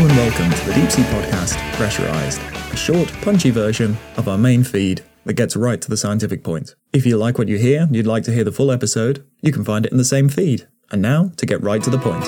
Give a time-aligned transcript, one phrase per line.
[0.00, 2.40] and welcome to the Deep Sea Podcast Pressurized,
[2.72, 6.74] a short, punchy version of our main feed that gets right to the scientific point.
[6.90, 9.52] If you like what you hear and you'd like to hear the full episode, you
[9.52, 10.66] can find it in the same feed.
[10.90, 12.24] And now, to get right to the point.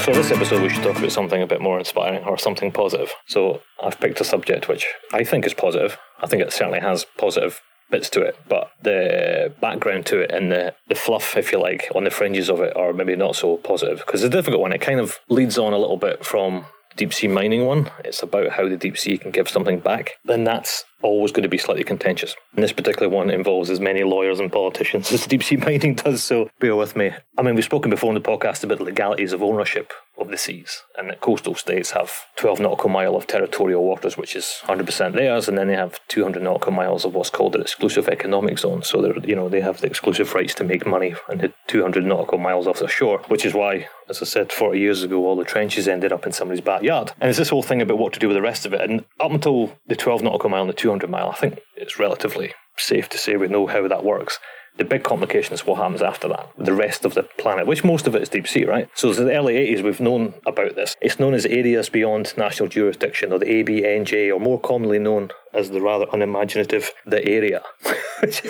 [0.00, 3.14] So this episode we should talk about something a bit more inspiring or something positive.
[3.28, 5.98] So I've picked a subject which I think is positive.
[6.20, 10.50] I think it certainly has positive bits to it, but the background to it and
[10.50, 13.56] the, the fluff, if you like, on the fringes of it are maybe not so
[13.58, 13.98] positive.
[13.98, 14.72] Because the difficult one.
[14.72, 17.90] It kind of leads on a little bit from deep sea mining one.
[18.04, 20.12] It's about how the deep sea can give something back.
[20.24, 22.34] Then that's always going to be slightly contentious.
[22.54, 26.22] And this particular one involves as many lawyers and politicians as deep sea mining does,
[26.22, 27.12] so bear with me.
[27.38, 30.38] I mean, we've spoken before in the podcast about the legalities of ownership of the
[30.38, 35.12] seas, and that coastal states have 12 nautical mile of territorial waters, which is 100%
[35.12, 38.82] theirs, and then they have 200 nautical miles of what's called an exclusive economic zone.
[38.82, 42.04] So they're, you know, they have the exclusive rights to make money in the 200
[42.04, 45.36] nautical miles off the shore, which is why, as I said 40 years ago, all
[45.36, 47.12] the trenches ended up in somebody's backyard.
[47.20, 48.80] And it's this whole thing about what to do with the rest of it.
[48.80, 52.54] And up until the 12 nautical mile and the 200 mile, I think it's relatively
[52.76, 54.38] safe to say we know how that works.
[54.76, 58.06] The big complication is what happens after that, the rest of the planet, which most
[58.06, 58.88] of it is deep sea, right?
[58.94, 60.94] So since the early 80s, we've known about this.
[61.00, 65.70] It's known as areas beyond national jurisdiction, or the ABNJ, or more commonly known as
[65.70, 67.62] the rather unimaginative the area.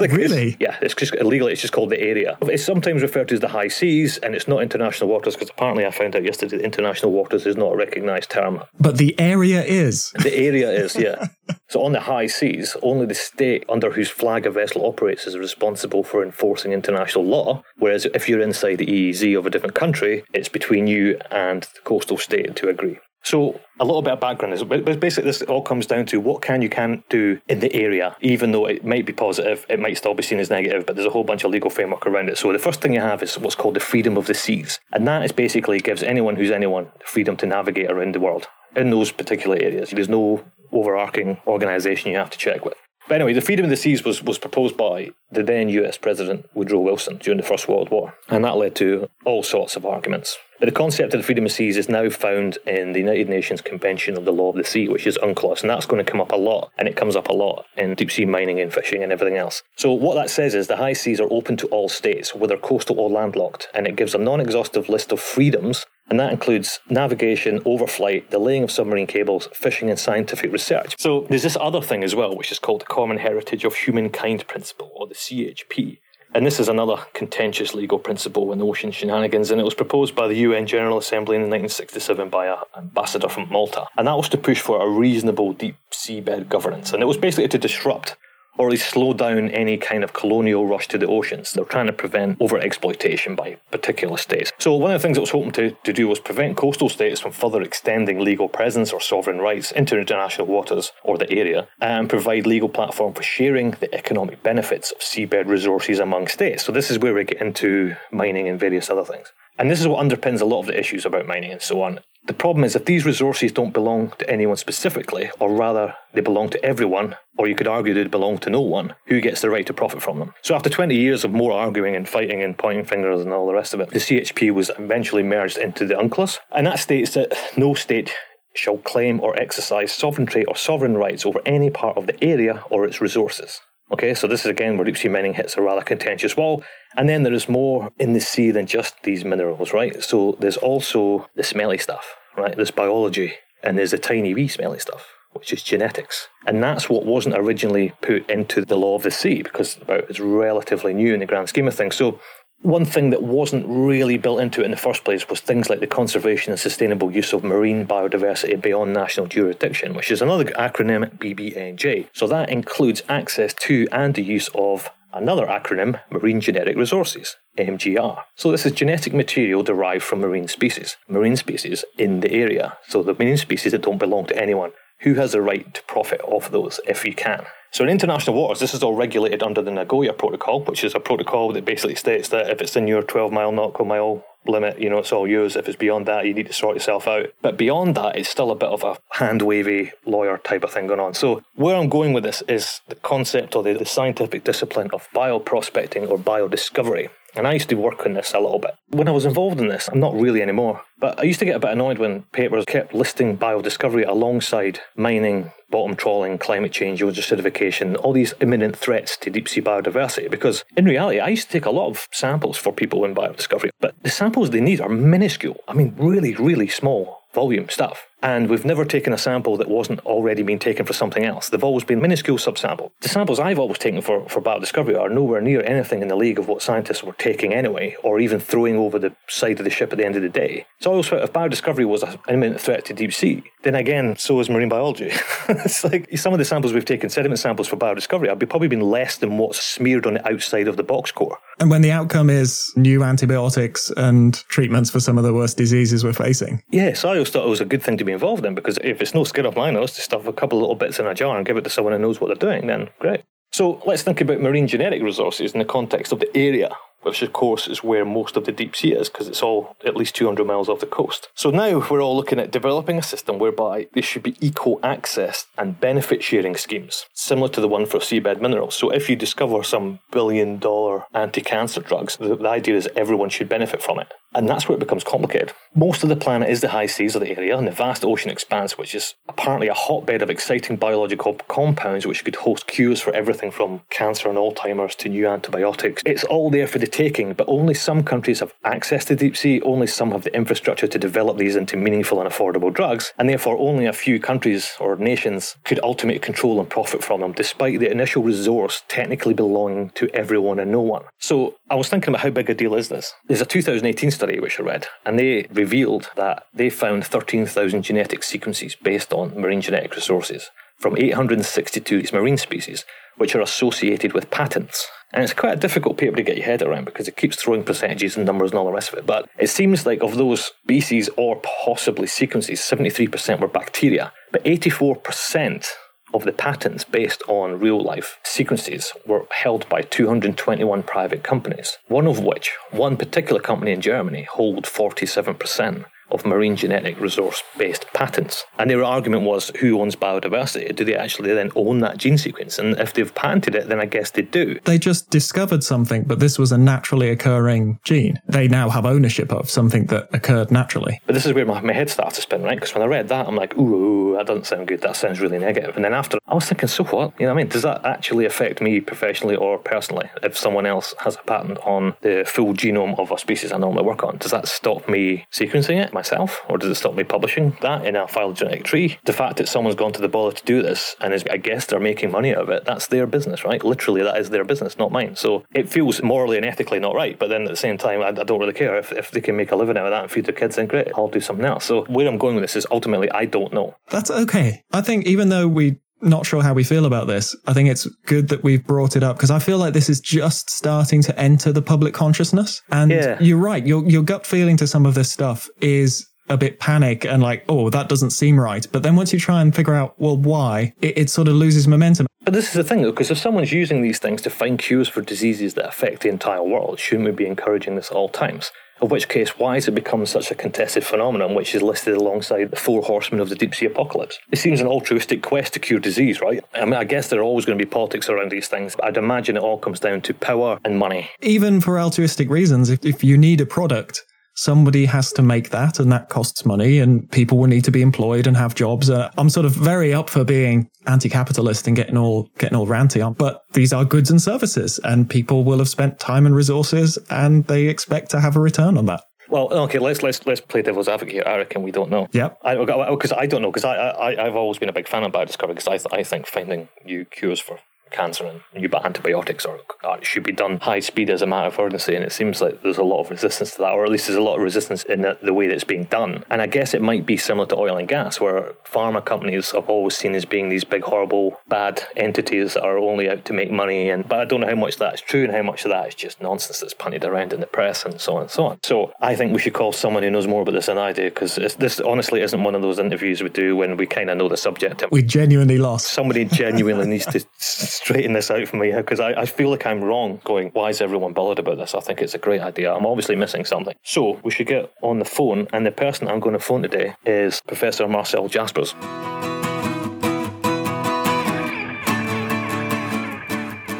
[0.01, 0.49] like, really?
[0.49, 1.53] It's, yeah, it's just illegally.
[1.53, 2.37] It's just called the area.
[2.43, 5.87] It's sometimes referred to as the high seas, and it's not international waters because apparently
[5.87, 8.63] I found out yesterday that international waters is not a recognised term.
[8.79, 10.13] But the area is.
[10.23, 11.29] The area is, yeah.
[11.69, 15.37] so on the high seas, only the state under whose flag a vessel operates is
[15.37, 17.63] responsible for enforcing international law.
[17.79, 21.81] Whereas if you're inside the EEZ of a different country, it's between you and the
[21.85, 22.99] coastal state to agree.
[23.27, 26.63] So a little bit of background is basically this all comes down to what can
[26.63, 30.15] you can't do in the area, even though it might be positive, it might still
[30.15, 32.39] be seen as negative, but there's a whole bunch of legal framework around it.
[32.39, 35.09] So the first thing you have is what's called the freedom of the seas, and
[35.09, 38.47] that is basically gives anyone who's anyone freedom to navigate around the world
[38.77, 39.91] in those particular areas.
[39.91, 42.75] There's no overarching organisation you have to check with.
[43.09, 46.47] But anyway, the freedom of the seas was, was proposed by the then US President
[46.55, 50.39] Woodrow Wilson during the First World War, and that led to all sorts of arguments.
[50.59, 53.61] But the concept of the freedom of seas is now found in the United Nations
[53.61, 56.21] Convention of the Law of the Sea, which is UNCLOS, and that's going to come
[56.21, 59.03] up a lot, and it comes up a lot in deep sea mining and fishing
[59.03, 59.63] and everything else.
[59.77, 62.99] So what that says is the high seas are open to all states, whether coastal
[62.99, 68.31] or landlocked, and it gives a non-exhaustive list of freedoms and that includes navigation, overflight,
[68.31, 70.95] the laying of submarine cables, fishing, and scientific research.
[70.99, 74.47] So there's this other thing as well, which is called the Common Heritage of Humankind
[74.47, 75.99] Principle, or the CHP.
[76.35, 80.15] And this is another contentious legal principle in the ocean shenanigans, and it was proposed
[80.15, 83.87] by the UN General Assembly in 1967 by an ambassador from Malta.
[83.97, 86.93] And that was to push for a reasonable deep seabed governance.
[86.93, 88.17] And it was basically to disrupt
[88.59, 91.53] or at least slow down any kind of colonial rush to the oceans.
[91.53, 94.53] They're trying to prevent over exploitation by particular states.
[94.59, 97.21] So, one of the things it was hoping to, to do was prevent coastal states
[97.21, 102.09] from further extending legal presence or sovereign rights into international waters or the area and
[102.09, 106.65] provide legal platform for sharing the economic benefits of seabed resources among states.
[106.65, 109.33] So, this is where we get into mining and various other things.
[109.59, 112.01] And this is what underpins a lot of the issues about mining and so on.
[112.27, 116.51] The problem is if these resources don't belong to anyone specifically, or rather they belong
[116.51, 119.65] to everyone, or you could argue they belong to no one, who gets the right
[119.67, 120.35] to profit from them?
[120.43, 123.55] So after 20 years of more arguing and fighting and pointing fingers and all the
[123.55, 127.33] rest of it, the CHP was eventually merged into the UNCLOS, and that states that
[127.57, 128.13] no state
[128.55, 132.85] shall claim or exercise sovereignty or sovereign rights over any part of the area or
[132.85, 133.61] its resources.
[133.93, 136.65] Okay, so this is again where deep sea mining hits a rather contentious wall.
[136.97, 140.03] And then there is more in the sea than just these minerals, right?
[140.03, 142.57] So there's also the smelly stuff, right?
[142.57, 146.29] There's biology, and there's the tiny wee smelly stuff, which is genetics.
[146.47, 150.93] And that's what wasn't originally put into the law of the sea because it's relatively
[150.93, 151.95] new in the grand scheme of things.
[151.95, 152.19] So
[152.63, 155.81] one thing that wasn't really built into it in the first place was things like
[155.81, 161.17] the conservation and sustainable use of marine biodiversity beyond national jurisdiction, which is another acronym
[161.19, 162.09] BBNJ.
[162.13, 168.23] So that includes access to and the use of another acronym, Marine Genetic Resources, MGR.
[168.35, 172.77] So this is genetic material derived from marine species, marine species in the area.
[172.89, 174.73] So the marine species that don't belong to anyone.
[175.01, 177.45] Who has the right to profit off those if you can?
[177.77, 180.99] So in international waters, this is all regulated under the Nagoya Protocol, which is a
[180.99, 184.89] protocol that basically states that if it's in your 12 mile nautical mile limit, you
[184.89, 185.57] know, it's all yours.
[185.57, 187.35] If it's beyond that, you need to sort yourself out.
[187.43, 190.87] But beyond that, it's still a bit of a hand wavy lawyer type of thing
[190.87, 191.13] going on.
[191.13, 195.11] So where I'm going with this is the concept or the, the scientific discipline of
[195.15, 197.11] bioprospecting or biodiscovery.
[197.37, 198.75] And I used to work on this a little bit.
[198.89, 201.57] When I was involved in this, I'm not really anymore, but I used to get
[201.57, 207.23] a bit annoyed when papers kept listing biodiscovery alongside mining, bottom trawling, climate change, ocean
[207.23, 210.31] acidification, all these imminent threats to deep sea biodiversity.
[210.31, 213.71] Because in reality, I used to take a lot of samples for people in biodiscovery,
[213.81, 215.59] but the samples they need are minuscule.
[215.69, 218.07] I mean, really, really small volume stuff.
[218.23, 221.49] And we've never taken a sample that wasn't already being taken for something else.
[221.49, 222.91] They've always been minuscule subsample.
[223.01, 226.39] The samples I've always taken for, for biodiscovery are nowhere near anything in the league
[226.39, 229.93] of what scientists were taking anyway, or even throwing over the side of the ship
[229.93, 230.67] at the end of the day.
[230.81, 234.17] So I always thought if biodiscovery was an imminent threat to deep sea, then again,
[234.17, 235.11] so is marine biology.
[235.49, 238.81] it's like some of the samples we've taken, sediment samples for biodiscovery, have probably been
[238.81, 241.39] less than what's smeared on the outside of the box core.
[241.59, 246.05] And when the outcome is new antibiotics and treatments for some of the worst diseases
[246.05, 246.63] we're facing.
[246.71, 249.01] Yes, I always thought it was a good thing to be involved in because if
[249.01, 251.37] it's no skin off my nose to stuff a couple little bits in a jar
[251.37, 253.23] and give it to someone who knows what they're doing, then great.
[253.53, 256.71] So let's think about marine genetic resources in the context of the area
[257.07, 259.97] which of course is where most of the deep sea is because it's all at
[259.97, 261.29] least 200 miles off the coast.
[261.37, 265.47] So now we're all looking at developing a system whereby there should be equal access
[265.57, 268.75] and benefit sharing schemes, similar to the one for seabed minerals.
[268.75, 273.29] So if you discover some billion dollar anti cancer drugs, the, the idea is everyone
[273.29, 274.13] should benefit from it.
[274.37, 275.53] And that's where it becomes complicated.
[275.75, 278.31] Most of the planet is the high seas of the area and the vast ocean
[278.31, 283.15] expanse, which is apparently a hotbed of exciting biological compounds which could host cures for
[283.15, 286.03] everything from cancer and Alzheimer's to new antibiotics.
[286.05, 289.63] It's all there for the taking, but only some countries have access to deep sea,
[289.63, 293.57] only some have the infrastructure to develop these into meaningful and affordable drugs, and therefore
[293.59, 297.91] only a few countries or nations could ultimately control and profit from them, despite the
[297.91, 301.05] initial resource technically belonging to everyone and no one.
[301.19, 303.13] So I was thinking about how big a deal is this?
[303.27, 308.23] There's a 2018 study which I read, and they revealed that they found 13,000 genetic
[308.23, 312.85] sequences based on marine genetic resources from 862 marine species,
[313.17, 314.87] which are associated with patents.
[315.13, 317.65] And it's quite a difficult paper to get your head around because it keeps throwing
[317.65, 319.07] percentages and numbers and all the rest of it.
[319.07, 325.67] But it seems like of those species or possibly sequences, 73% were bacteria, but 84%
[326.15, 332.07] of the patents based on real life sequences were held by 221 private companies, one
[332.07, 338.45] of which, one particular company in Germany, hold 47% of marine genetic resource based patents.
[338.59, 340.75] And their argument was who owns biodiversity?
[340.75, 342.59] Do they actually then own that gene sequence?
[342.59, 344.59] And if they've patented it, then I guess they do.
[344.65, 348.21] They just discovered something, but this was a naturally occurring gene.
[348.27, 351.01] They now have ownership of something that occurred naturally.
[351.07, 352.57] But this is where my, my head started to spin, right?
[352.57, 354.81] Because when I read that, I'm like, ooh, that doesn't sound good.
[354.83, 355.77] That sounds really negative.
[355.77, 357.13] And then after, I was thinking, so what?
[357.19, 357.49] You know what I mean?
[357.49, 360.09] Does that actually affect me professionally or personally?
[360.23, 363.85] If someone else has a patent on the full genome of a species I normally
[363.85, 365.93] work on, does that stop me sequencing it?
[365.97, 368.99] Myself, or does it stop me publishing that in a phylogenetic tree?
[369.05, 371.67] The fact that someone's gone to the bother to do this and is, I guess
[371.67, 373.65] they're making money out of it, that's their business, right?
[373.65, 375.17] Literally, that is their business, not mine.
[375.17, 378.09] So it feels morally and ethically not right, but then at the same time, I,
[378.09, 378.77] I don't really care.
[378.79, 380.67] If, if they can make a living out of that and feed their kids, then
[380.67, 381.65] great, I'll do something else.
[381.65, 383.77] So where I'm going with this is ultimately, I don't know.
[383.91, 384.63] That's okay.
[384.73, 387.35] I think even though we not sure how we feel about this.
[387.47, 390.01] I think it's good that we've brought it up because I feel like this is
[390.01, 392.63] just starting to enter the public consciousness.
[392.71, 393.19] And yeah.
[393.21, 393.67] you're right.
[393.67, 397.45] Your, your gut feeling to some of this stuff is a bit panic and like,
[397.49, 398.67] oh, that doesn't seem right.
[398.73, 401.69] But then once you try and figure out, well, why, it, it sort of loses
[401.69, 402.07] momentum.
[402.25, 404.89] But this is the thing, though, because if someone's using these things to find cures
[404.89, 408.51] for diseases that affect the entire world, shouldn't we be encouraging this at all times?
[408.83, 412.51] In which case, why has it become such a contested phenomenon which is listed alongside
[412.51, 414.19] the four horsemen of the deep sea apocalypse?
[414.31, 416.45] It seems an altruistic quest to cure disease, right?
[416.55, 418.85] I mean, I guess there are always going to be politics around these things, but
[418.85, 421.09] I'd imagine it all comes down to power and money.
[421.23, 424.05] Even for altruistic reasons, if, if you need a product,
[424.37, 427.83] somebody has to make that and that costs money and people will need to be
[427.83, 428.89] employed and have jobs.
[428.91, 433.05] Uh, I'm sort of very up for being anti-capitalist and getting all, getting all ranty
[433.05, 436.99] on, but these are goods and services and people will have spent time and resources
[437.11, 439.03] and they expect to have a return on that.
[439.29, 441.25] Well, okay, let's let's let's play devil's advocate here.
[441.27, 442.07] I reckon we don't know.
[442.13, 442.39] Yep.
[442.45, 445.11] Because I, I, don't know because I, I I've always been a big fan of
[445.11, 447.59] biodiscovery because I th- I think finding new cures for
[447.91, 449.61] cancer and new antibiotics or
[449.95, 451.95] it should be done high speed as a matter of urgency.
[451.95, 454.19] And it seems like there's a lot of resistance to that, or at least there's
[454.19, 456.25] a lot of resistance in the, the way that it's being done.
[456.31, 459.63] And I guess it might be similar to oil and gas, where pharma companies are
[459.63, 463.51] always seen as being these big, horrible, bad entities that are only out to make
[463.51, 463.91] money.
[463.91, 465.95] And but I don't know how much that's true and how much of that is
[465.95, 468.59] just nonsense that's punted around in the press and so on and so on.
[468.63, 471.05] So I think we should call someone who knows more about this than I do,
[471.05, 474.29] because this honestly isn't one of those interviews we do when we kind of know
[474.29, 474.85] the subject.
[474.91, 475.89] We genuinely lost.
[475.89, 477.25] Somebody genuinely needs to
[477.77, 480.81] straighten this out for me because I, I feel like I'm wrong going, why is
[480.81, 481.75] everyone bothered about this?
[481.75, 482.75] I think it's a great idea.
[482.75, 483.75] I'm obviously missing something.
[483.83, 486.95] So we should get on the phone, and the person I'm going to phone today
[487.05, 488.29] is Professor Marcel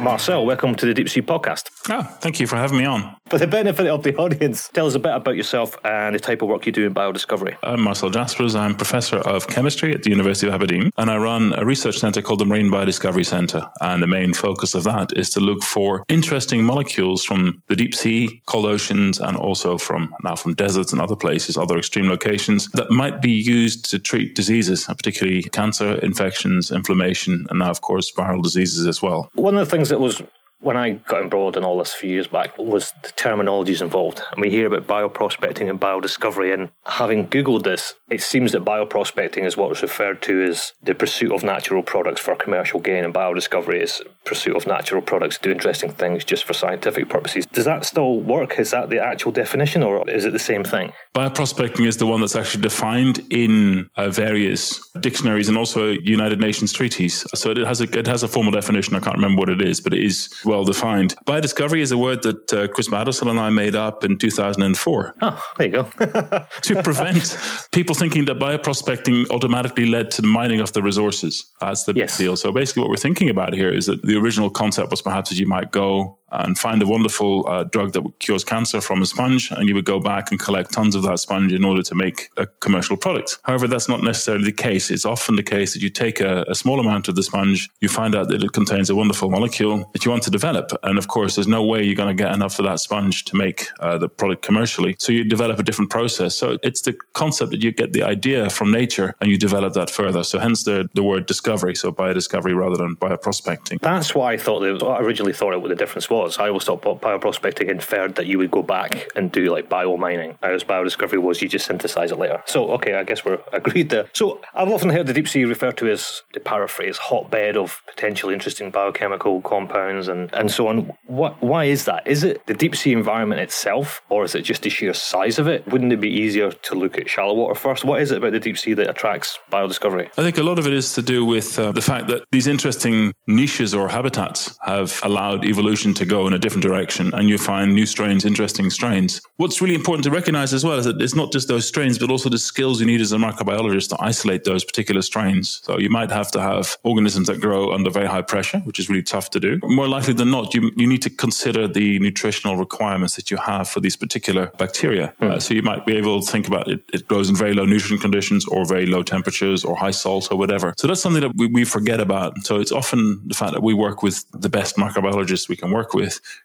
[0.07, 1.69] Marcel, welcome to the Deep Sea Podcast.
[1.91, 3.17] Oh, thank you for having me on.
[3.27, 6.43] For the benefit of the audience, tell us a bit about yourself and the type
[6.43, 7.57] of work you do in biodiscovery.
[7.65, 8.55] I'm Marcel Jaspars.
[8.55, 12.23] I'm professor of chemistry at the University of Aberdeen, and I run a research centre
[12.23, 13.69] called the Marine Biodiscovery Centre.
[13.81, 17.93] And the main focus of that is to look for interesting molecules from the deep
[17.93, 22.69] sea, cold oceans, and also from now from deserts and other places, other extreme locations
[22.75, 28.13] that might be used to treat diseases, particularly cancer, infections, inflammation, and now, of course,
[28.13, 29.33] viral diseases as well.
[29.35, 30.23] One of the things that was
[30.61, 34.23] when I got involved in all this a few years back was the terminologies involved.
[34.33, 36.53] And we hear about bioprospecting and biodiscovery.
[36.53, 40.95] And having Googled this, it seems that bioprospecting is what is referred to as the
[40.95, 45.43] pursuit of natural products for commercial gain, and biodiscovery is pursuit of natural products to
[45.43, 47.47] do interesting things just for scientific purposes.
[47.47, 48.59] Does that still work?
[48.59, 50.93] Is that the actual definition, or is it the same thing?
[51.15, 56.73] Bioprospecting is the one that's actually defined in uh, various dictionaries and also United Nations
[56.73, 57.25] treaties.
[57.35, 58.95] So it has a it has a formal definition.
[58.95, 61.15] I can't remember what it is, but it is well defined.
[61.27, 65.15] Biodiscovery is a word that uh, Chris Battershill and I made up in 2004.
[65.23, 65.83] Oh, there you go.
[66.63, 67.37] to prevent
[67.73, 71.47] people thinking that bioprospecting automatically led to the mining of the resources.
[71.61, 72.17] That's the Yes.
[72.17, 72.37] big deal.
[72.37, 75.39] So basically, what we're thinking about here is that the original concept was perhaps that
[75.39, 79.51] you might go and find a wonderful uh, drug that cures cancer from a sponge,
[79.51, 82.31] and you would go back and collect tons of that sponge in order to make
[82.37, 83.39] a commercial product.
[83.45, 84.91] However, that's not necessarily the case.
[84.91, 87.89] It's often the case that you take a, a small amount of the sponge, you
[87.89, 91.09] find out that it contains a wonderful molecule that you want to develop, and of
[91.09, 93.99] course, there's no way you're going to get enough of that sponge to make uh,
[93.99, 94.97] the product commercially.
[94.99, 96.35] So you develop a different process.
[96.35, 99.91] So it's the concept that you get the idea from nature and you develop that
[99.91, 100.25] further.
[100.25, 101.75] So hence the the word discovery.
[101.75, 103.81] So biodiscovery rather than bioprospecting.
[103.81, 106.16] That's why I thought I originally thought it what the difference was.
[106.25, 110.37] I always thought bio- prospecting inferred that you would go back and do like biomining,
[110.41, 112.43] whereas biodiscovery was you just synthesize it later.
[112.47, 114.07] So okay, I guess we're agreed there.
[114.13, 118.35] So I've often heard the deep sea referred to as the paraphrase hotbed of potentially
[118.35, 120.93] interesting biochemical compounds and, and so on.
[121.07, 122.07] What why is that?
[122.07, 125.47] Is it the deep sea environment itself, or is it just the sheer size of
[125.49, 125.67] it?
[125.69, 127.85] Wouldn't it be easier to look at shallow water first?
[127.85, 130.11] What is it about the deep sea that attracts bio discovery?
[130.17, 132.47] I think a lot of it is to do with uh, the fact that these
[132.47, 137.39] interesting niches or habitats have allowed evolution to go in a different direction, and you
[137.39, 139.21] find new strains, interesting strains.
[139.37, 142.11] What's really important to recognize as well is that it's not just those strains, but
[142.11, 145.61] also the skills you need as a microbiologist to isolate those particular strains.
[145.65, 148.89] So you might have to have organisms that grow under very high pressure, which is
[148.89, 149.61] really tough to do.
[149.65, 153.69] More likely than not, you, you need to consider the nutritional requirements that you have
[153.69, 155.13] for these particular bacteria.
[155.21, 157.65] Uh, so you might be able to think about it, it grows in very low
[157.65, 160.75] nutrient conditions or very low temperatures or high salt or whatever.
[160.77, 162.39] So that's something that we, we forget about.
[162.45, 165.95] So it's often the fact that we work with the best microbiologists we can work
[165.95, 165.96] with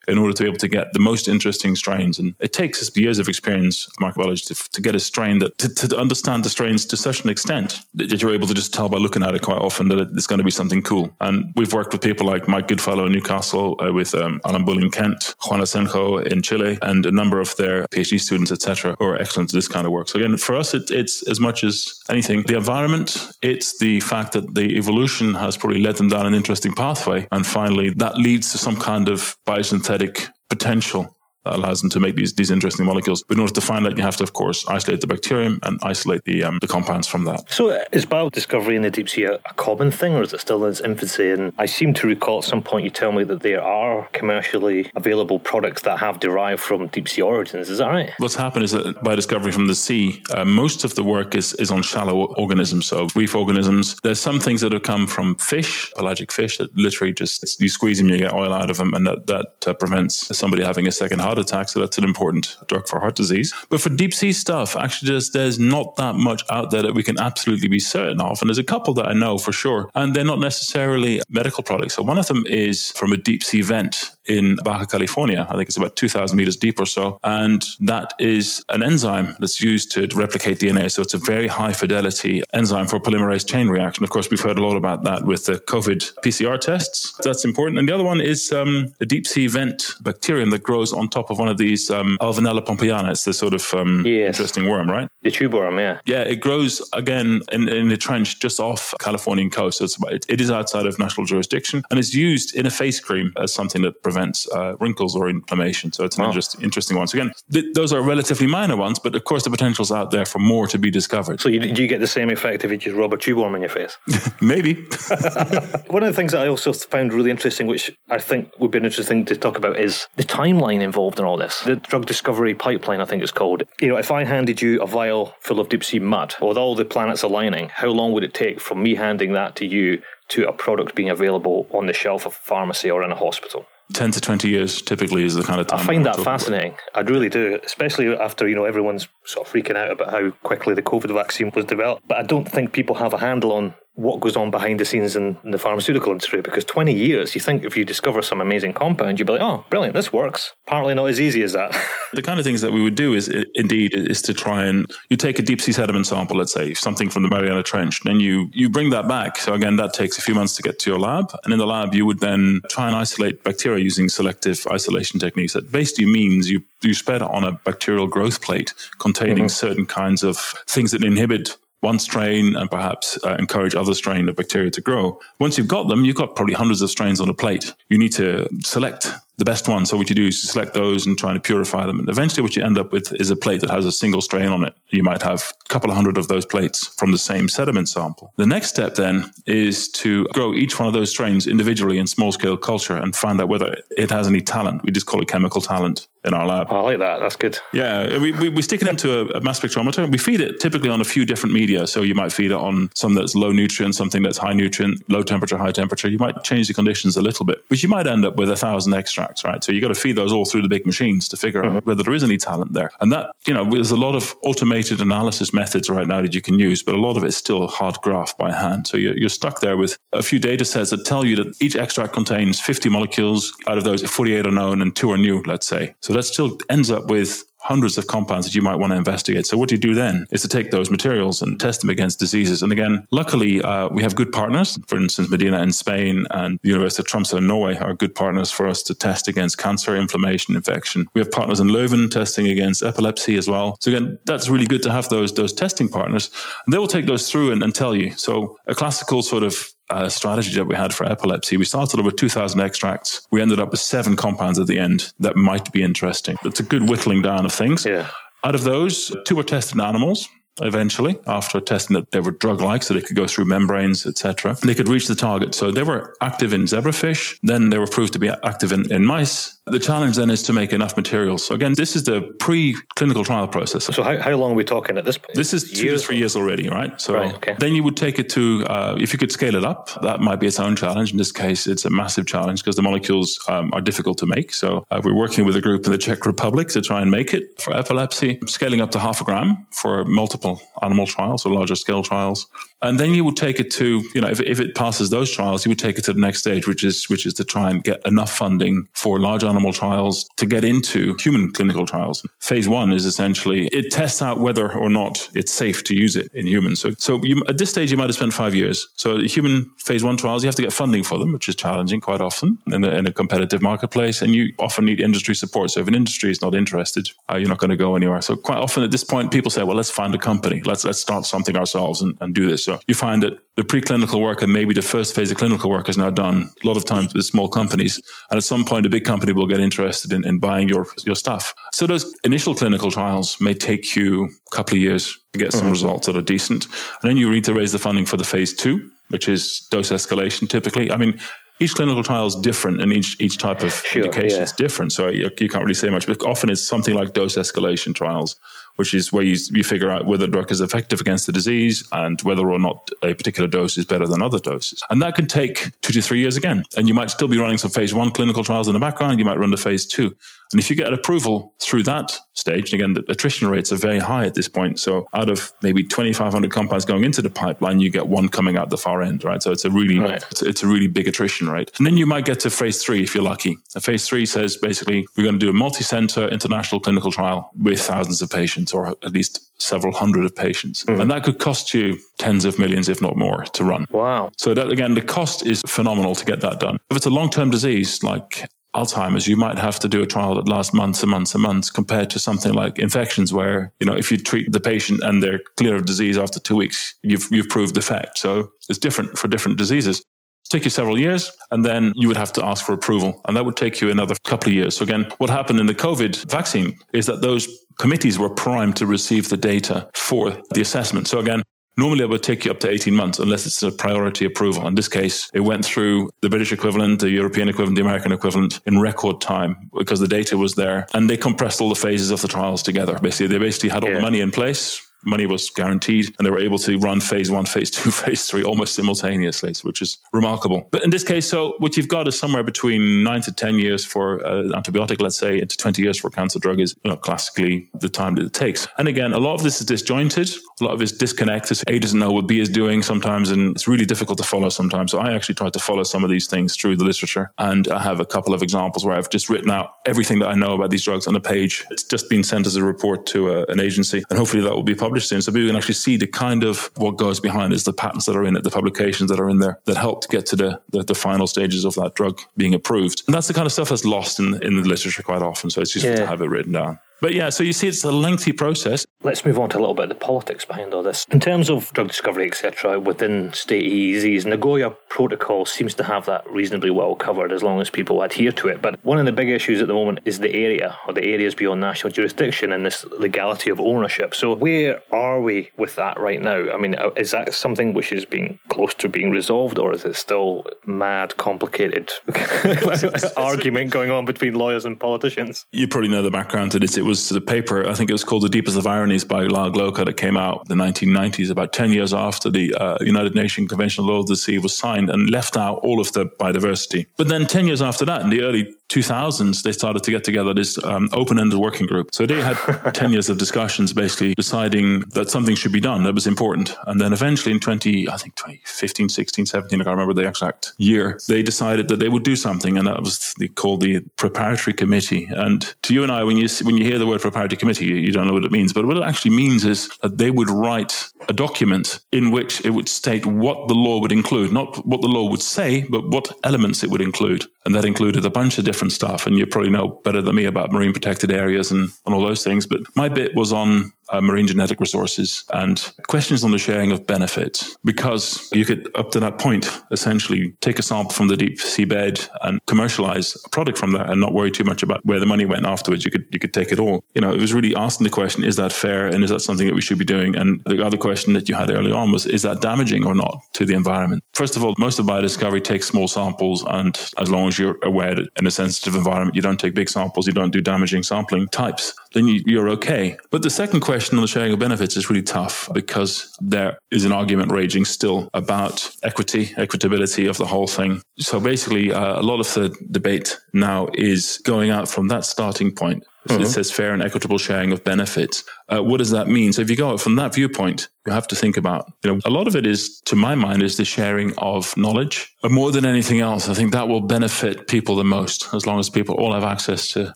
[0.07, 2.19] in order to be able to get the most interesting strains.
[2.19, 5.87] And it takes us years of experience microbiology to, to get a strain that to,
[5.87, 8.97] to understand the strains to such an extent that you're able to just tell by
[8.97, 11.13] looking at it quite often that it's going to be something cool.
[11.19, 14.81] And we've worked with people like Mike Goodfellow in Newcastle, uh, with um, Alan Bull
[14.81, 19.05] in Kent, Juan Asenjo in Chile, and a number of their PhD students, etc., who
[19.05, 20.07] are excellent at this kind of work.
[20.09, 23.31] So again, for us, it, it's as much as anything the environment.
[23.41, 27.45] It's the fact that the evolution has probably led them down an interesting pathway, and
[27.45, 32.33] finally, that leads to some kind of biosynthetic potential that allows them to make these
[32.33, 33.23] these interesting molecules.
[33.23, 35.79] But in order to find that, you have to, of course, isolate the bacterium and
[35.83, 37.49] isolate the um, the compounds from that.
[37.51, 40.63] So, is biodiscovery in the deep sea a, a common thing, or is it still
[40.65, 41.31] in its infancy?
[41.31, 44.91] And I seem to recall at some point you tell me that there are commercially
[44.95, 47.69] available products that have derived from deep sea origins.
[47.69, 48.11] Is that right?
[48.17, 51.71] What's happened is that biodiscovery from the sea, uh, most of the work is, is
[51.71, 53.99] on shallow organisms, so reef organisms.
[54.03, 57.97] There's some things that have come from fish, pelagic fish, that literally just you squeeze
[57.97, 60.91] them, you get oil out of them, and that, that uh, prevents somebody having a
[60.91, 61.69] second heart attack.
[61.69, 63.53] So that's an important drug for heart disease.
[63.69, 67.03] But for deep sea stuff, actually, there's, there's not that much out there that we
[67.03, 68.41] can absolutely be certain of.
[68.41, 71.95] And there's a couple that I know for sure, and they're not necessarily medical products.
[71.95, 75.45] So one of them is from a deep sea vent in Baja California.
[75.49, 77.19] I think it's about 2,000 meters deep or so.
[77.23, 80.91] And that is an enzyme that's used to replicate DNA.
[80.91, 84.03] So it's a very high fidelity enzyme for polymerase chain reaction.
[84.03, 87.13] Of course, we've heard a lot about that with the COVID PCR tests.
[87.23, 87.79] That's important.
[87.79, 91.20] And the other one is um, a deep sea vent bacterium that grows on top
[91.29, 93.11] of one of these um, Alvinella pompejana.
[93.11, 94.27] It's the sort of um, Yes.
[94.39, 95.07] interesting worm, right?
[95.21, 95.99] The tube worm, yeah.
[96.05, 99.77] Yeah, it grows again in, in the trench just off Californian coast.
[99.79, 102.99] So it's, it, it is outside of national jurisdiction and it's used in a face
[102.99, 105.91] cream as something that prevents uh, wrinkles or inflammation.
[105.91, 107.07] So it's an interest, interesting one.
[107.07, 110.25] So again, th- those are relatively minor ones, but of course the potential's out there
[110.25, 111.39] for more to be discovered.
[111.41, 113.55] So, you, do you get the same effect if you just rub a tube worm
[113.55, 113.97] in your face?
[114.41, 114.73] Maybe.
[115.87, 118.77] One of the things that I also found really interesting, which I think would be
[118.77, 121.61] an interesting thing to talk about, is the timeline involved involved in all this.
[121.61, 123.63] The drug discovery pipeline, I think it's called.
[123.79, 126.75] You know, if I handed you a vial full of deep sea mud with all
[126.75, 130.47] the planets aligning, how long would it take from me handing that to you to
[130.47, 133.65] a product being available on the shelf of a pharmacy or in a hospital?
[133.93, 135.81] 10 to 20 years typically is the kind of time.
[135.81, 136.75] I find that fascinating.
[136.93, 137.07] About.
[137.07, 140.73] I really do, especially after, you know, everyone's sort of freaking out about how quickly
[140.73, 142.07] the COVID vaccine was developed.
[142.07, 145.15] But I don't think people have a handle on what goes on behind the scenes
[145.15, 148.73] in, in, the pharmaceutical industry because 20 years, you think if you discover some amazing
[148.73, 150.53] compound, you'd be like, oh, brilliant, this works.
[150.67, 151.71] Apparently not as easy as that.
[152.13, 155.17] the kind of things that we would do is indeed is to try and you
[155.17, 158.49] take a deep sea sediment sample, let's say something from the Mariana Trench, then you,
[158.53, 159.37] you bring that back.
[159.37, 161.31] So again, that takes a few months to get to your lab.
[161.43, 165.53] And in the lab, you would then try and isolate bacteria using selective isolation techniques.
[165.53, 169.47] That basically means you, you spread it on a bacterial growth plate containing mm-hmm.
[169.47, 174.35] certain kinds of things that inhibit one strain and perhaps uh, encourage other strain of
[174.35, 175.19] bacteria to grow.
[175.39, 177.73] Once you've got them, you've got probably hundreds of strains on a plate.
[177.89, 179.89] You need to select the best ones.
[179.89, 181.99] So what you do is you select those and try to purify them.
[181.99, 184.49] And eventually what you end up with is a plate that has a single strain
[184.49, 184.75] on it.
[184.89, 188.33] You might have a couple of hundred of those plates from the same sediment sample.
[188.37, 192.31] The next step then is to grow each one of those strains individually in small
[192.31, 194.83] scale culture and find out whether it has any talent.
[194.83, 196.67] We just call it chemical talent in our lab.
[196.69, 197.19] I like that.
[197.19, 197.57] That's good.
[197.73, 200.09] Yeah, we, we, we stick it into a, a, mass spectrometer.
[200.11, 201.87] We feed it typically on a few different media.
[201.87, 205.23] So you might feed it on some that's low nutrient, something that's high nutrient, low
[205.23, 206.07] temperature, high temperature.
[206.07, 208.55] You might change the conditions a little bit, but you might end up with a
[208.55, 209.63] thousand extracts, right?
[209.63, 211.77] So you got to feed those all through the big machines to figure mm-hmm.
[211.77, 212.91] out whether there is any talent there.
[212.99, 216.41] And that, you know, there's a lot of automated analysis methods right now that you
[216.41, 218.87] can use, but a lot of it's still hard graph by hand.
[218.87, 221.75] So you're, you're stuck there with a few data sets that tell you that each
[221.75, 223.53] extract contains 50 molecules.
[223.67, 225.95] Out of those, 48 are known and two are new, let's say.
[226.01, 229.45] So that still ends up with hundreds of compounds that you might want to investigate.
[229.45, 232.19] So what do you do then is to take those materials and test them against
[232.19, 232.63] diseases.
[232.63, 234.79] And again, luckily, uh, we have good partners.
[234.87, 238.51] For instance, Medina in Spain and the University of Tromsø in Norway are good partners
[238.51, 241.07] for us to test against cancer, inflammation, infection.
[241.13, 243.77] We have partners in Leuven testing against epilepsy as well.
[243.79, 246.29] So again, that's really good to have those those testing partners.
[246.65, 248.11] And they will take those through and, and tell you.
[248.11, 251.57] So a classical sort of uh, strategy that we had for epilepsy.
[251.57, 253.27] We started with 2,000 extracts.
[253.31, 256.37] We ended up with seven compounds at the end that might be interesting.
[256.43, 257.85] It's a good whittling down of things.
[257.85, 258.09] Yeah.
[258.43, 260.27] Out of those, two were tested in animals
[260.59, 264.75] eventually after testing that they were drug-like so they could go through membranes etc they
[264.75, 268.19] could reach the target so they were active in zebrafish then they were proved to
[268.19, 271.45] be active in, in mice the challenge then is to make enough materials.
[271.45, 273.85] So again, this is the pre-clinical trial process.
[273.85, 275.35] So how, how long are we talking at this point?
[275.35, 276.99] This is two years to three years already, right?
[276.99, 277.55] So right, okay.
[277.59, 280.39] then you would take it to, uh, if you could scale it up, that might
[280.39, 281.11] be its own challenge.
[281.11, 284.51] In this case, it's a massive challenge because the molecules um, are difficult to make.
[284.53, 287.31] So uh, we're working with a group in the Czech Republic to try and make
[287.33, 291.75] it for epilepsy, scaling up to half a gram for multiple animal trials or larger
[291.75, 292.47] scale trials.
[292.81, 295.65] And then you would take it to, you know, if, if it passes those trials,
[295.65, 297.83] you would take it to the next stage, which is, which is to try and
[297.83, 302.25] get enough funding for large animal trials to get into human clinical trials.
[302.39, 306.31] Phase one is essentially it tests out whether or not it's safe to use it
[306.33, 306.79] in humans.
[306.81, 308.87] So, so you, at this stage, you might have spent five years.
[308.95, 312.01] So human phase one trials, you have to get funding for them, which is challenging
[312.01, 314.21] quite often in a, in a competitive marketplace.
[314.21, 315.69] And you often need industry support.
[315.71, 318.21] So if an industry is not interested, uh, you're not going to go anywhere.
[318.21, 320.61] So quite often at this point, people say, well, let's find a company.
[320.65, 322.65] Let's, let's start something ourselves and, and do this.
[322.65, 325.89] So you find that the preclinical work and maybe the first phase of clinical work
[325.89, 328.01] is now done a lot of times with small companies.
[328.29, 331.15] And at some point, a big company will get interested in, in buying your, your
[331.15, 331.53] stuff.
[331.73, 335.61] So those initial clinical trials may take you a couple of years to get some
[335.61, 335.71] mm-hmm.
[335.71, 336.65] results that are decent.
[336.65, 339.89] And then you need to raise the funding for the phase two, which is dose
[339.89, 340.91] escalation typically.
[340.91, 341.19] I mean,
[341.61, 344.43] each clinical trial is different and each each type of sure, indication yeah.
[344.43, 344.91] is different.
[344.91, 348.35] So you, you, can't really say much, but often it's something like dose escalation trials
[348.81, 351.87] which is where you, you figure out whether the drug is effective against the disease
[351.91, 354.81] and whether or not a particular dose is better than other doses.
[354.89, 356.63] And that can take two to three years again.
[356.75, 359.19] And you might still be running some phase one clinical trials in the background.
[359.19, 360.15] You might run the phase two.
[360.51, 363.99] And if you get an approval through that stage, again, the attrition rates are very
[363.99, 364.79] high at this point.
[364.79, 368.69] So out of maybe 2,500 compounds going into the pipeline, you get one coming out
[368.69, 369.41] the far end, right?
[369.41, 370.23] So it's a really, right.
[370.29, 371.71] it's, it's, a, really big attrition rate.
[371.77, 373.57] And then you might get to phase three if you're lucky.
[373.75, 377.81] And phase three says basically we're going to do a multi-center international clinical trial with
[377.81, 380.83] thousands of patients or at least several hundred of patients.
[380.85, 381.01] Mm.
[381.01, 383.85] And that could cost you tens of millions, if not more, to run.
[383.91, 384.31] Wow.
[384.37, 386.77] So that again, the cost is phenomenal to get that done.
[386.89, 390.47] If it's a long-term disease like Alzheimer's, you might have to do a trial that
[390.47, 394.11] lasts months and months and months compared to something like infections where, you know, if
[394.11, 397.77] you treat the patient and they're clear of disease after two weeks, you've, you've proved
[397.77, 398.17] effect.
[398.17, 400.03] So it's different for different diseases.
[400.49, 403.21] Take you several years, and then you would have to ask for approval.
[403.25, 404.75] And that would take you another couple of years.
[404.75, 407.47] So again, what happened in the COVID vaccine is that those
[407.81, 411.07] committees were primed to receive the data for the assessment.
[411.07, 411.43] So again,
[411.77, 414.67] Normally, it would take you up to 18 months unless it's a priority approval.
[414.67, 418.59] In this case, it went through the British equivalent, the European equivalent, the American equivalent
[418.65, 422.21] in record time because the data was there and they compressed all the phases of
[422.21, 422.99] the trials together.
[423.01, 423.95] Basically, they basically had all yeah.
[423.95, 427.45] the money in place money was guaranteed and they were able to run phase one,
[427.45, 430.67] phase two, phase three almost simultaneously, which is remarkable.
[430.71, 433.85] But in this case, so what you've got is somewhere between nine to 10 years
[433.85, 437.69] for an antibiotic, let's say, into 20 years for cancer drug is you know, classically
[437.73, 438.67] the time that it takes.
[438.77, 440.29] And again, a lot of this is disjointed.
[440.59, 441.61] A lot of it is disconnected.
[441.67, 444.91] A doesn't know what B is doing sometimes, and it's really difficult to follow sometimes.
[444.91, 447.31] So I actually tried to follow some of these things through the literature.
[447.37, 450.35] And I have a couple of examples where I've just written out everything that I
[450.35, 451.65] know about these drugs on a page.
[451.71, 454.63] It's just been sent as a report to a, an agency, and hopefully that will
[454.63, 455.21] be published published soon.
[455.21, 458.15] So we can actually see the kind of what goes behind is the patents that
[458.15, 460.61] are in it, the publications that are in there that help to get to the,
[460.69, 463.03] the, the final stages of that drug being approved.
[463.07, 465.49] And that's the kind of stuff that's lost in, in the literature quite often.
[465.49, 465.99] So it's useful yeah.
[465.99, 466.79] to have it written down.
[467.01, 468.85] But yeah, so you see, it's a lengthy process.
[469.01, 471.07] Let's move on to a little bit of the politics behind all this.
[471.09, 476.29] In terms of drug discovery, etc., within state EEZs, Nagoya Protocol seems to have that
[476.29, 478.61] reasonably well covered as long as people adhere to it.
[478.61, 481.33] But one of the big issues at the moment is the area or the areas
[481.33, 484.13] beyond national jurisdiction and this legality of ownership.
[484.13, 486.51] So where are we with that right now?
[486.53, 489.83] I mean, uh, is that something which is being close to being resolved, or is
[489.85, 491.89] it still mad, complicated
[493.17, 495.47] argument going on between lawyers and politicians?
[495.51, 496.77] You probably know the background to this.
[496.77, 499.51] It was the paper, I think it was called The Deepest of Ironies by Lyle
[499.51, 503.49] Glowka that came out in the 1990s, about 10 years after the uh, United Nations
[503.49, 506.05] Convention on the Law of the Sea was signed and left out all of the
[506.05, 506.87] biodiversity.
[506.97, 510.33] But then 10 years after that, in the early 2000s, they started to get together
[510.33, 511.93] this um, open-ended working group.
[511.93, 512.37] So they had
[512.73, 516.55] 10 years of discussions, basically deciding that something should be done that was important.
[516.67, 520.53] And then eventually in 20, I think 2015, 16, 17, I can't remember the exact
[520.57, 522.57] year, they decided that they would do something.
[522.57, 525.07] And that was called the Preparatory Committee.
[525.11, 527.91] And to you and I, when you, when you hear the word preparatory committee, you
[527.91, 528.53] don't know what it means.
[528.53, 532.51] But what it actually means is that they would write a document in which it
[532.51, 536.11] would state what the law would include, not what the law would say, but what
[536.23, 537.25] elements it would include.
[537.45, 539.07] And that included a bunch of different stuff.
[539.07, 542.23] And you probably know better than me about marine protected areas and, and all those
[542.23, 542.45] things.
[542.45, 546.87] But my bit was on uh, marine genetic resources and questions on the sharing of
[546.87, 551.39] benefits because you could up to that point essentially take a sample from the deep
[551.39, 554.99] sea bed and commercialize a product from that and not worry too much about where
[554.99, 555.85] the money went afterwards.
[555.85, 556.83] You could you could take it all.
[556.95, 559.47] You know it was really asking the question is that fair and is that something
[559.47, 560.15] that we should be doing?
[560.15, 563.21] And the other question that you had early on was is that damaging or not
[563.33, 564.03] to the environment?
[564.13, 567.95] First of all most of biodiscovery takes small samples and as long as you're aware
[567.95, 571.27] that in a sensitive environment you don't take big samples you don't do damaging sampling
[571.27, 572.97] types then you, you're okay.
[573.09, 576.55] But the second question question on the sharing of benefits is really tough because there
[576.69, 580.83] is an argument raging still about equity, equitability of the whole thing.
[580.99, 585.51] So basically, uh, a lot of the debate now is going out from that starting
[585.51, 586.23] point Mm-hmm.
[586.23, 588.23] It says fair and equitable sharing of benefits.
[588.49, 589.33] Uh, what does that mean?
[589.33, 592.09] So if you go from that viewpoint, you have to think about, you know, a
[592.09, 595.13] lot of it is, to my mind, is the sharing of knowledge.
[595.21, 598.59] But more than anything else, I think that will benefit people the most, as long
[598.59, 599.93] as people all have access to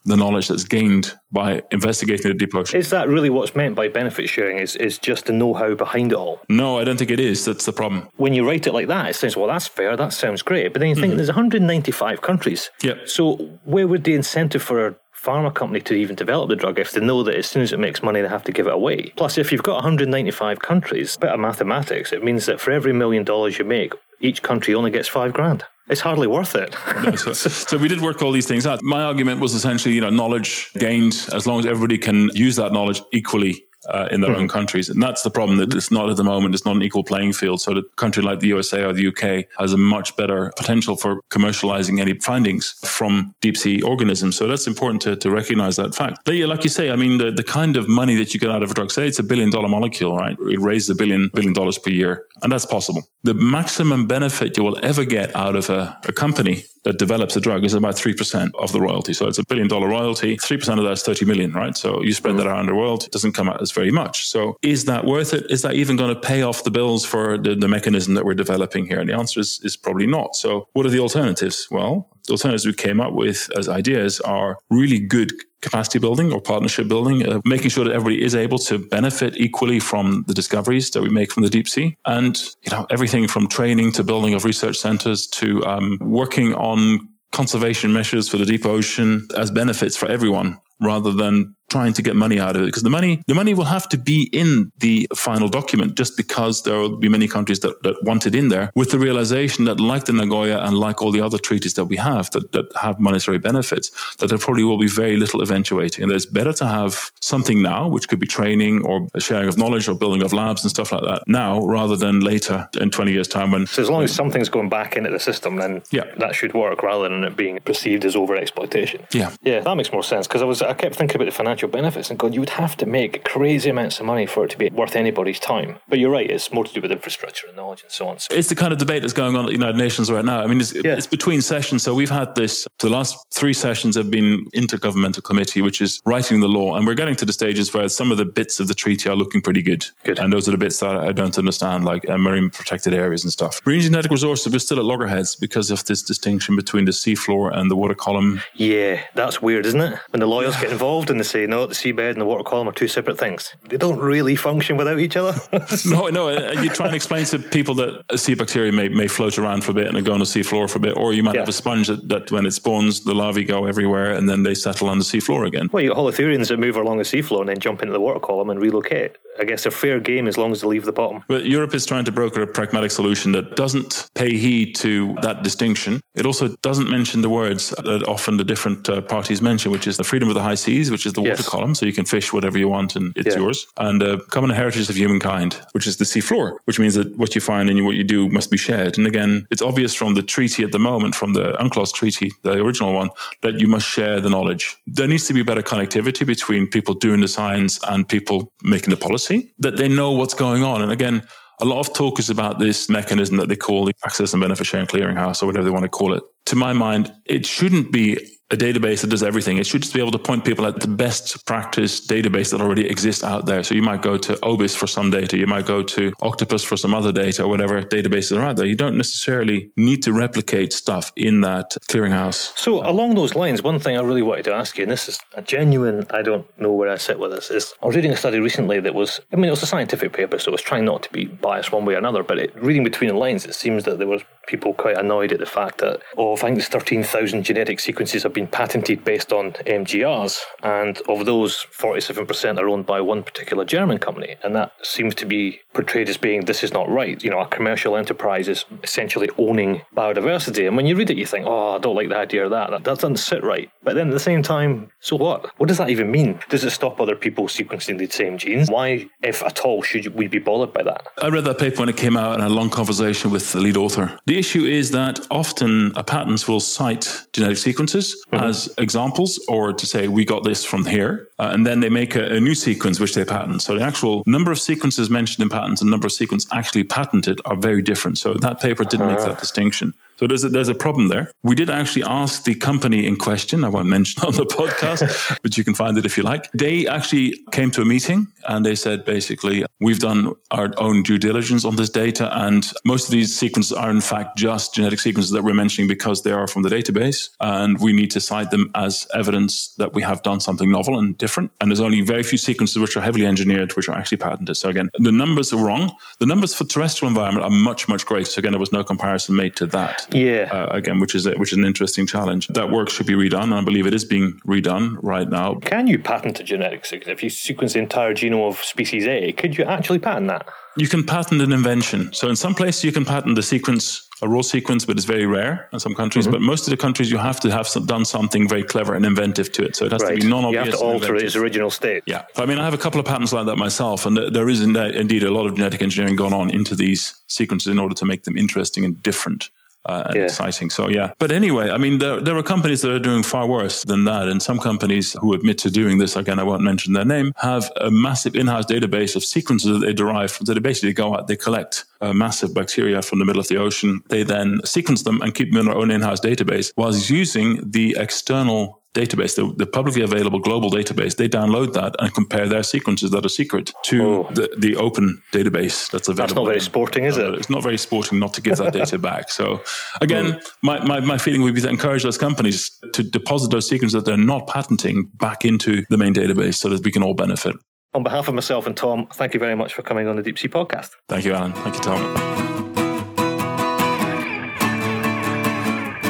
[0.06, 2.80] the knowledge that's gained by investigating the deep ocean.
[2.80, 4.60] Is that really what's meant by benefit sharing?
[4.60, 6.42] Is is just the know-how behind it all?
[6.50, 7.46] No, I don't think it is.
[7.46, 8.08] That's the problem.
[8.18, 9.98] When you write it like that, it says, well, that's fair.
[9.98, 10.72] That sounds great.
[10.72, 11.18] But then you think mm-hmm.
[11.18, 12.70] there's 195 countries.
[12.84, 12.94] Yeah.
[13.06, 17.02] So where would the incentive for pharma company to even develop the drug if they
[17.02, 19.12] know that as soon as it makes money, they have to give it away.
[19.16, 23.24] Plus, if you've got 195 countries, bit of mathematics, it means that for every million
[23.24, 25.64] dollars you make, each country only gets five grand.
[25.88, 26.76] It's hardly worth it.
[27.04, 28.82] no, so, so, we did work all these things out.
[28.82, 32.74] My argument was essentially, you know, knowledge gained as long as everybody can use that
[32.74, 34.42] knowledge equally uh, in their mm-hmm.
[34.42, 34.90] own countries.
[34.90, 36.56] And that's the problem that it's not at the moment.
[36.56, 37.62] It's not an equal playing field.
[37.62, 41.22] So a country like the USA or the UK has a much better potential for
[41.32, 44.36] commercializing any findings from deep sea organisms.
[44.36, 46.20] So that's important to, to recognize that fact.
[46.26, 48.52] But yeah, like you say, I mean, the, the kind of money that you get
[48.52, 50.38] out of a drug, say it's a billion dollar molecule, right?
[50.40, 52.26] It raises a billion, billion dollars per year.
[52.42, 53.04] And that's possible.
[53.24, 57.42] The maximum benefit you will ever get out of a, a company that develops a
[57.42, 59.14] drug is about 3% of the royalty.
[59.14, 60.38] So it's a billion dollar royalty.
[60.38, 61.76] 3% of that is 30 million, right?
[61.76, 62.50] So you spread that mm-hmm.
[62.50, 64.28] around the world, it doesn't come out as very much.
[64.28, 65.50] So is that worth it?
[65.50, 68.36] Is that even going to pay off the bills for the, the mechanism that we're
[68.36, 69.00] developing here?
[69.00, 70.36] And the answer is, is probably not.
[70.36, 71.68] So what are the alternatives?
[71.72, 75.34] Well, the alternatives we came up with as ideas are really good
[75.66, 79.80] capacity building or partnership building, uh, making sure that everybody is able to benefit equally
[79.80, 83.48] from the discoveries that we make from the deep sea, and you know everything from
[83.48, 88.66] training to building of research centers to um, working on conservation measures for the deep
[88.66, 92.84] ocean as benefits for everyone rather than trying to get money out of it because
[92.84, 96.78] the money the money will have to be in the final document just because there
[96.78, 100.06] will be many countries that, that want it in there with the realization that like
[100.06, 103.40] the Nagoya and like all the other treaties that we have that, that have monetary
[103.40, 106.04] benefits that there probably will be very little eventuating.
[106.04, 109.88] And it's better to have something now which could be training or sharing of knowledge
[109.88, 113.28] or building of labs and stuff like that now rather than later in 20 years
[113.28, 116.04] time when so as long as something's going back into the system then yeah.
[116.18, 119.32] that should work rather than it being perceived as over exploitation yeah.
[119.42, 122.10] Yeah that makes more sense because I was I kept thinking about the financial benefits.
[122.10, 124.70] And God you would have to make crazy amounts of money for it to be
[124.70, 125.78] worth anybody's time.
[125.88, 128.20] But you're right it's more to do with infrastructure and knowledge and so on.
[128.20, 130.42] So it's the kind of debate that's going on at the United Nations right now.
[130.42, 130.96] I mean it's, yeah.
[130.96, 131.84] it's between sessions.
[131.84, 136.40] So we've had this the last three sessions have been intergovernmental committee which is writing
[136.40, 136.76] the law.
[136.76, 139.16] And we're getting to the stages where some of the bits of the treaty are
[139.16, 139.86] looking pretty good.
[140.04, 140.20] Good.
[140.20, 143.32] And those are the bits that I don't understand like uh, marine protected areas and
[143.32, 143.62] stuff.
[143.66, 147.70] Marine genetic resources we're still at loggerheads because of this distinction between the seafloor and
[147.72, 148.42] the water column.
[148.56, 150.00] Yeah that's weird isn't it?
[150.10, 152.68] When the lawyers get involved and they say no the seabed and the water column
[152.68, 153.56] are two separate things.
[153.70, 155.34] They don't really function without each other.
[155.86, 159.08] No no and you try and explain to people that a sea bacteria may, may
[159.08, 161.24] float around for a bit and go on the seafloor for a bit or you
[161.24, 161.42] might yeah.
[161.42, 164.56] have a sponge that, that when it spawns the larvae go everywhere and then they
[164.56, 165.70] settle on the seafloor again.
[165.72, 168.20] Well you got holothurians that move along the seafloor and then jump into the water
[168.20, 171.24] column and relocate I guess they're fair game as long as they leave the bottom.
[171.28, 175.44] But Europe is trying to broker a pragmatic solution that doesn't pay heed to that
[175.44, 176.02] distinction.
[176.16, 179.98] It also doesn't mention the words that often the different uh, parties mention, which is
[179.98, 181.50] the freedom of the high seas, which is the water yes.
[181.50, 183.42] column, so you can fish whatever you want and it's yeah.
[183.42, 187.18] yours, and uh, common heritage of humankind, which is the sea floor, which means that
[187.18, 188.98] what you find and what you do must be shared.
[188.98, 192.54] And again, it's obvious from the treaty at the moment, from the UNCLOS treaty, the
[192.54, 193.10] original one,
[193.42, 194.78] that you must share the knowledge.
[194.88, 198.98] There needs to be better connectivity between people doing the science and people making the
[198.98, 200.82] policy policy, that they know what's going on.
[200.82, 201.24] And again,
[201.62, 204.68] a lot of talk is about this mechanism that they call the access and benefit
[204.68, 206.24] sharing clearinghouse or whatever they want to call it.
[206.46, 208.18] To my mind, it shouldn't be
[208.52, 209.58] a database that does everything.
[209.58, 212.88] It should just be able to point people at the best practice database that already
[212.88, 213.64] exists out there.
[213.64, 216.78] So you might go to OBIS for some data, you might go to Octopus for
[216.78, 218.68] some other data, or whatever databases are out there.
[218.68, 222.56] You don't necessarily need to replicate stuff in that clearinghouse.
[222.56, 225.20] So along those lines, one thing I really wanted to ask you, and this is
[225.34, 228.18] a genuine, I don't know where I sit with this, is I was reading a
[228.18, 230.86] study recently that was, I mean, it was a scientific paper, so it was trying
[230.86, 233.56] not to be biased one way or another, but it, reading between the lines, it
[233.56, 236.68] seems that there was people quite annoyed at the fact that, oh, I think there's
[236.68, 242.86] 13,000 genetic sequences have been patented based on MGRs, and of those, 47% are owned
[242.86, 246.72] by one particular German company, and that seems to be portrayed as being this is
[246.72, 247.24] not right.
[247.24, 251.26] You know, a commercial enterprise is essentially owning biodiversity, and when you read it, you
[251.26, 252.72] think, oh, I don't like the idea of that.
[252.72, 253.70] That doesn't sit right.
[253.84, 255.52] But then at the same time, so what?
[255.60, 256.40] What does that even mean?
[256.50, 258.70] Does it stop other people sequencing the same genes?
[258.70, 261.08] Why, if at all, should we be bothered by that?
[261.22, 263.60] I read that paper when it came out and had a long conversation with the
[263.60, 264.20] lead author.
[264.26, 265.96] The issue is that often
[266.26, 268.44] patents will cite genetic sequences mm-hmm.
[268.44, 271.30] as examples or to say, we got this from here.
[271.38, 273.62] Uh, and then they make a, a, new sequence which they patent.
[273.62, 277.42] So the actual number of sequences mentioned in patents and number of sequences actually patented
[277.46, 278.18] are very different.
[278.18, 279.18] So that paper didn't uh-huh.
[279.18, 279.94] make that distinction.
[280.18, 281.32] So there's a, there's a problem there.
[281.44, 283.64] We did actually ask the company in question.
[283.64, 286.52] I won't mention on the podcast, but you can find it if you like.
[286.52, 291.18] They actually came to a meeting and they said basically, we've done our own due
[291.18, 292.30] diligence on this data.
[292.46, 296.24] And most of these sequences are in fact just genetic sequences that we're mentioning because
[296.24, 297.30] they are from the database.
[297.40, 301.18] And we need to cite them as evidence that we have done something novel and
[301.18, 301.52] different.
[301.60, 304.56] And there's only very few sequences which are heavily engineered, which are actually patented.
[304.56, 305.96] So again, the numbers are wrong.
[306.20, 308.30] The numbers for terrestrial environment are much, much greater.
[308.30, 310.05] So again, there was no comparison made to that.
[310.12, 310.50] Yeah.
[310.52, 312.48] Uh, again, which is a, which is an interesting challenge.
[312.48, 315.56] That work should be redone, and I believe it is being redone right now.
[315.56, 317.08] Can you patent a genetic sequence?
[317.08, 320.48] If you sequence the entire genome of species A, could you actually patent that?
[320.78, 322.12] You can patent an invention.
[322.14, 325.26] So in some places you can patent the sequence, a raw sequence, but it's very
[325.26, 326.26] rare in some countries.
[326.26, 326.34] Mm-hmm.
[326.34, 329.06] But most of the countries you have to have some, done something very clever and
[329.06, 329.78] inventive to it.
[329.78, 330.16] So it has right.
[330.16, 330.66] to be non-obvious.
[330.66, 332.04] You have to alter its original state.
[332.06, 332.26] Yeah.
[332.36, 335.24] I mean, I have a couple of patents like that myself, and there is indeed
[335.24, 338.38] a lot of genetic engineering gone on into these sequences in order to make them
[338.38, 339.50] interesting and different
[339.86, 340.24] uh, and yeah.
[340.24, 340.70] exciting.
[340.70, 341.14] So yeah.
[341.20, 344.28] But anyway, I mean, there, there are companies that are doing far worse than that.
[344.28, 347.72] And some companies who admit to doing this, again, I won't mention their name, have
[347.80, 350.46] a massive in-house database of sequences that they derive from.
[350.46, 353.58] So they basically go out, they collect uh, massive bacteria from the middle of the
[353.58, 354.02] ocean.
[354.10, 357.96] They then sequence them and keep them in their own in-house database whilst using the
[358.00, 363.12] external database, the, the, publicly available global database, they download that and compare their sequences
[363.12, 364.30] that are secret to oh.
[364.34, 366.16] the, the open database that's available.
[366.16, 367.34] That's not very sporting, is it?
[367.36, 369.30] It's not very sporting not to give that data back.
[369.30, 369.62] So
[370.02, 370.52] again, mm.
[370.64, 374.06] my, my, my feeling would be to encourage those companies to deposit those sequences that
[374.06, 377.56] they're not patenting back into the main database so that we can all benefit.
[377.94, 380.38] On behalf of myself and Thom, thank you very much for coming on the Deep
[380.38, 380.92] Sea Podcast.
[381.08, 381.54] Thank you, Alan.
[381.54, 382.75] Thank you, Thom.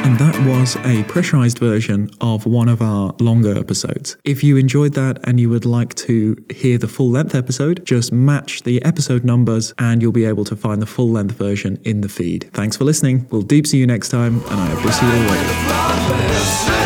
[0.06, 4.16] And that was a pressurized version of one of our longer episodes.
[4.22, 8.12] If you enjoyed that and you would like to hear the full length episode, just
[8.12, 12.02] match the episode numbers and you'll be able to find the full length version in
[12.02, 12.48] the feed.
[12.52, 13.26] Thanks for listening.
[13.32, 16.85] We'll deep see you next time, and I hope to see you already.